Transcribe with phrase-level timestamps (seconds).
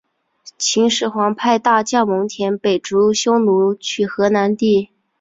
[0.57, 4.89] 秦始皇派大将蒙恬北逐匈奴取河南地。